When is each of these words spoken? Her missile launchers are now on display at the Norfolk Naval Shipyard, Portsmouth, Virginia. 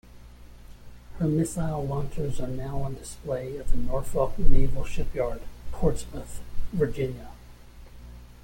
Her 1.19 1.27
missile 1.27 1.85
launchers 1.85 2.39
are 2.41 2.47
now 2.47 2.79
on 2.81 2.95
display 2.95 3.59
at 3.59 3.67
the 3.67 3.77
Norfolk 3.77 4.33
Naval 4.39 4.83
Shipyard, 4.83 5.43
Portsmouth, 5.71 6.41
Virginia. 6.73 7.29